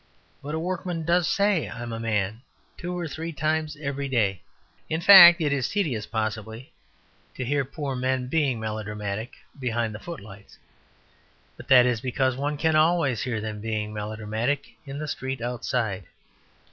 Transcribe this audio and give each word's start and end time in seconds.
But 0.41 0.55
a 0.55 0.59
workman 0.59 1.05
does 1.05 1.27
say 1.27 1.69
"I'm 1.69 1.93
a 1.93 1.99
man" 1.99 2.41
two 2.75 2.97
or 2.97 3.07
three 3.07 3.31
times 3.31 3.77
every 3.79 4.07
day. 4.09 4.41
In 4.89 4.99
fact, 4.99 5.39
it 5.39 5.53
is 5.53 5.69
tedious, 5.69 6.07
possibly, 6.07 6.73
to 7.35 7.45
hear 7.45 7.63
poor 7.63 7.95
men 7.95 8.25
being 8.25 8.59
melodramatic 8.59 9.33
behind 9.59 9.93
the 9.93 9.99
footlights; 9.99 10.57
but 11.55 11.67
that 11.67 11.85
is 11.85 12.01
because 12.01 12.35
one 12.35 12.57
can 12.57 12.75
always 12.75 13.21
hear 13.21 13.39
them 13.39 13.61
being 13.61 13.93
melodramatic 13.93 14.69
in 14.87 14.97
the 14.97 15.07
street 15.07 15.39
outside. 15.39 16.05